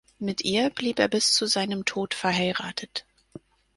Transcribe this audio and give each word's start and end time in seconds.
Mit 0.17 0.43
ihr 0.43 0.71
blieb 0.71 0.97
er 0.97 1.07
bis 1.07 1.31
zu 1.35 1.45
seinem 1.45 1.85
Tod 1.85 2.15
verheiratet. 2.15 3.05